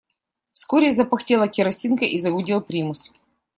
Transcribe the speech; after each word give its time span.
Вскоре 0.53 0.91
запыхтела 0.93 1.47
керосинка 1.47 2.05
и 2.05 2.17
загудел 2.17 2.61
примус. 2.63 3.11